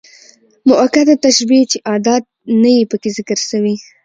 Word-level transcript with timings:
مؤکده 0.67 1.15
تشبيه، 1.25 1.67
چي 1.71 1.77
ادات 1.95 2.23
نه 2.61 2.69
يي 2.75 2.83
پکښي 2.91 3.09
ذکر 3.17 3.37
سوي. 3.49 3.75